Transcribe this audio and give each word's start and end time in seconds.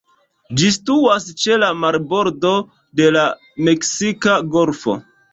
Ĝi 0.59 0.67
situas 0.75 1.25
ĉe 1.41 1.57
la 1.63 1.67
marbordo 1.81 2.53
de 3.01 3.11
la 3.17 3.25
Meksika 3.69 4.39
Golfo. 4.57 4.97